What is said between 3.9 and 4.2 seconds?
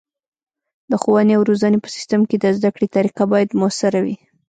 وي.